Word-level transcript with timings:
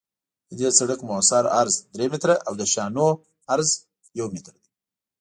د 0.49 0.51
دې 0.59 0.69
سرک 0.77 0.99
مؤثر 1.09 1.43
عرض 1.59 1.75
درې 1.95 2.07
متره 2.13 2.35
او 2.47 2.53
د 2.59 2.63
شانو 2.73 3.07
عرض 3.53 3.69
یو 4.19 4.25
متر 4.33 4.53
دی 4.61 4.69